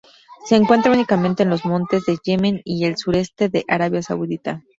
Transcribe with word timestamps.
Se 0.45 0.55
encuentra 0.55 0.91
únicamente 0.91 1.43
en 1.43 1.51
los 1.51 1.63
montes 1.63 2.03
de 2.07 2.17
Yemen 2.25 2.61
y 2.65 2.85
el 2.85 2.97
sureste 2.97 3.49
de 3.49 3.65
Arabia 3.67 4.01
Saudita. 4.01 4.63